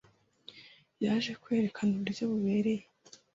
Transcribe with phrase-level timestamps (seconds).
[1.03, 2.83] Yaje kwerekana uburyo bubereye